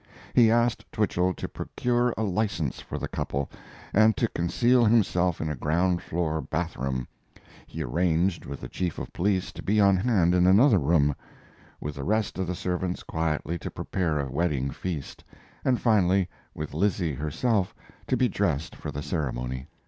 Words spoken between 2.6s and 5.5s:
for the couple, and to conceal himself in